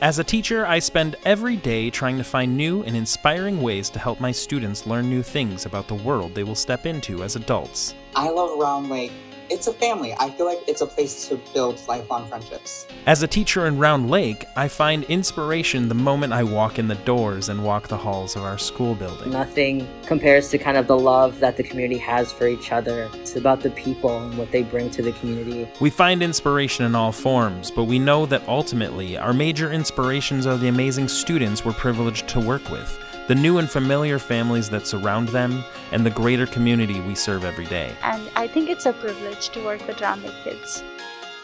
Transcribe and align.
As 0.00 0.20
a 0.20 0.24
teacher, 0.24 0.64
I 0.64 0.78
spend 0.78 1.16
every 1.24 1.56
day 1.56 1.90
trying 1.90 2.18
to 2.18 2.24
find 2.24 2.56
new 2.56 2.84
and 2.84 2.94
inspiring 2.94 3.60
ways 3.60 3.90
to 3.90 3.98
help 3.98 4.20
my 4.20 4.30
students 4.30 4.86
learn 4.86 5.10
new 5.10 5.24
things 5.24 5.66
about 5.66 5.88
the 5.88 5.96
world 5.96 6.36
they 6.36 6.44
will 6.44 6.54
step 6.54 6.86
into 6.86 7.24
as 7.24 7.34
adults. 7.34 7.96
I 8.14 8.30
love 8.30 8.56
Round 8.60 8.88
Lake. 8.88 9.10
It's 9.50 9.66
a 9.66 9.72
family. 9.72 10.14
I 10.18 10.28
feel 10.30 10.44
like 10.44 10.60
it's 10.68 10.82
a 10.82 10.86
place 10.86 11.26
to 11.28 11.36
build 11.54 11.80
lifelong 11.88 12.28
friendships. 12.28 12.86
As 13.06 13.22
a 13.22 13.26
teacher 13.26 13.66
in 13.66 13.78
Round 13.78 14.10
Lake, 14.10 14.44
I 14.56 14.68
find 14.68 15.04
inspiration 15.04 15.88
the 15.88 15.94
moment 15.94 16.34
I 16.34 16.42
walk 16.42 16.78
in 16.78 16.86
the 16.86 16.96
doors 16.96 17.48
and 17.48 17.64
walk 17.64 17.88
the 17.88 17.96
halls 17.96 18.36
of 18.36 18.42
our 18.42 18.58
school 18.58 18.94
building. 18.94 19.30
Nothing 19.30 19.88
compares 20.04 20.50
to 20.50 20.58
kind 20.58 20.76
of 20.76 20.86
the 20.86 20.98
love 20.98 21.40
that 21.40 21.56
the 21.56 21.62
community 21.62 21.98
has 21.98 22.30
for 22.30 22.46
each 22.46 22.72
other. 22.72 23.08
It's 23.14 23.36
about 23.36 23.62
the 23.62 23.70
people 23.70 24.18
and 24.18 24.36
what 24.36 24.50
they 24.52 24.62
bring 24.62 24.90
to 24.90 25.02
the 25.02 25.12
community. 25.12 25.66
We 25.80 25.88
find 25.88 26.22
inspiration 26.22 26.84
in 26.84 26.94
all 26.94 27.12
forms, 27.12 27.70
but 27.70 27.84
we 27.84 27.98
know 27.98 28.26
that 28.26 28.46
ultimately 28.48 29.16
our 29.16 29.32
major 29.32 29.72
inspirations 29.72 30.46
are 30.46 30.58
the 30.58 30.68
amazing 30.68 31.08
students 31.08 31.64
we're 31.64 31.72
privileged 31.72 32.28
to 32.28 32.40
work 32.40 32.68
with, 32.68 32.98
the 33.28 33.34
new 33.34 33.58
and 33.58 33.70
familiar 33.70 34.18
families 34.18 34.70
that 34.70 34.86
surround 34.86 35.28
them, 35.28 35.62
and 35.92 36.04
the 36.04 36.10
greater 36.10 36.46
community 36.46 37.00
we 37.00 37.14
serve 37.14 37.44
every 37.44 37.66
day. 37.66 37.94
And 38.02 38.28
I 38.34 38.48
think 38.48 38.70
it's 38.70 38.86
a 38.86 38.92
privilege 38.94 39.50
to 39.50 39.64
work 39.64 39.86
with 39.86 40.00
Round 40.00 40.24
kids. 40.42 40.82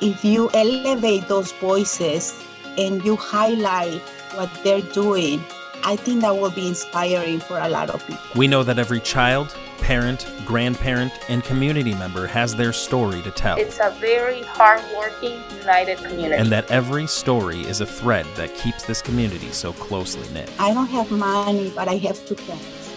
If 0.01 0.25
you 0.25 0.51
elevate 0.55 1.29
those 1.29 1.53
voices 1.53 2.43
and 2.79 3.05
you 3.05 3.17
highlight 3.17 4.01
what 4.35 4.51
they're 4.65 4.81
doing, 4.81 5.45
I 5.85 5.97
think 5.97 6.23
that 6.23 6.33
will 6.33 6.51
be 6.51 6.69
inspiring 6.69 7.41
for 7.41 7.59
a 7.59 7.69
lot 7.69 7.91
of 7.91 8.05
people. 8.07 8.25
We 8.35 8.49
know 8.49 8.63
that 8.63 8.79
every 8.79 9.01
child, 9.01 9.55
parent, 9.79 10.27
grandparent, 10.45 11.13
and 11.29 11.43
community 11.45 11.95
member 11.95 12.27
has 12.27 12.55
their 12.55 12.73
story 12.73 13.23
to 13.23 13.31
tell. 13.31 13.59
It's 13.59 13.79
a 13.81 13.91
very 14.01 14.43
hardworking, 14.43 15.41
united 15.59 15.99
community. 15.99 16.35
And 16.35 16.51
that 16.51 16.71
every 16.71 17.07
story 17.07 17.61
is 17.61 17.81
a 17.81 17.87
thread 17.87 18.27
that 18.37 18.55
keeps 18.55 18.85
this 18.85 19.03
community 19.03 19.51
so 19.51 19.73
closely 19.73 20.29
knit. 20.33 20.51
I 20.59 20.75
don't 20.75 20.89
have 20.89 21.11
money, 21.11 21.73
but 21.75 21.89
I 21.89 21.97
have 21.97 22.25
two 22.27 22.37
friends. 22.37 22.91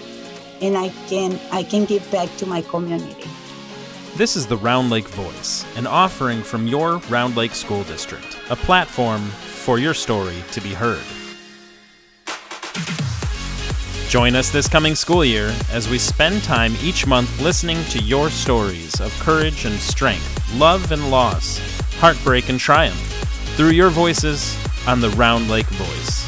And 0.62 0.78
I 0.78 0.90
can 1.08 1.40
I 1.52 1.64
can 1.64 1.86
give 1.86 2.10
back 2.12 2.36
to 2.38 2.46
my 2.46 2.62
community. 2.62 3.30
This 4.16 4.36
is 4.36 4.48
the 4.48 4.58
Round 4.58 4.90
Lake 4.90 5.08
Voice, 5.10 5.64
an 5.78 5.86
offering 5.86 6.42
from 6.42 6.66
your 6.66 6.98
Round 7.10 7.36
Lake 7.36 7.54
School 7.54 7.84
District, 7.84 8.38
a 8.50 8.56
platform 8.56 9.22
for 9.22 9.78
your 9.78 9.94
story 9.94 10.44
to 10.54 10.62
be 10.62 10.74
heard. 10.74 11.04
Join 14.10 14.38
us 14.38 14.50
this 14.50 14.70
coming 14.70 14.96
school 14.96 15.26
year 15.26 15.54
as 15.70 15.90
we 15.90 16.00
spend 16.00 16.42
time 16.42 16.76
each 16.82 17.06
month 17.06 17.42
listening 17.42 17.84
to 17.86 18.00
your 18.00 18.30
stories 18.30 19.02
of 19.02 19.12
courage 19.20 19.66
and 19.66 19.78
strength, 19.80 20.54
love 20.56 20.94
and 20.94 21.12
loss, 21.12 21.60
heartbreak 21.96 22.48
and 22.48 22.58
triumph, 22.58 22.98
through 23.58 23.72
your 23.72 23.90
voices 23.90 24.58
on 24.88 25.02
the 25.02 25.10
Round 25.10 25.50
Lake 25.50 25.68
Voice. 25.68 26.27